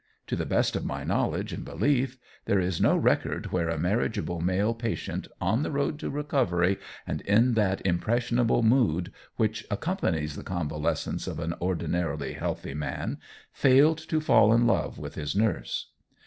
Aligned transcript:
To 0.25 0.35
the 0.35 0.47
best 0.47 0.75
of 0.75 0.83
my 0.83 1.03
knowledge 1.03 1.53
and 1.53 1.63
belief 1.63 2.17
there 2.45 2.59
is 2.59 2.81
no 2.81 2.97
record 2.97 3.51
where 3.51 3.69
a 3.69 3.77
marriageable 3.77 4.41
male 4.41 4.73
patient 4.73 5.27
on 5.39 5.61
the 5.61 5.69
road 5.69 5.99
to 5.99 6.09
recovery 6.09 6.79
and 7.05 7.21
in 7.21 7.53
that 7.53 7.85
impressionable 7.85 8.63
mood 8.63 9.11
which 9.35 9.63
accompanies 9.69 10.35
the 10.35 10.41
convalescence 10.43 11.27
of 11.27 11.37
an 11.37 11.53
ordinarily 11.61 12.33
healthy 12.33 12.73
man, 12.73 13.19
failed 13.53 13.99
to 13.99 14.19
fall 14.19 14.51
in 14.55 14.65
love 14.65 14.97
with 14.97 15.13
his 15.13 15.35
nurse. 15.35 15.91